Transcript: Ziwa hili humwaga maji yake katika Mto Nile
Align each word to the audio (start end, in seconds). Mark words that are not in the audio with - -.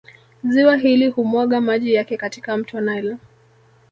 Ziwa 0.43 0.75
hili 0.77 1.09
humwaga 1.09 1.61
maji 1.61 1.93
yake 1.93 2.17
katika 2.17 2.57
Mto 2.57 2.81
Nile 2.81 3.17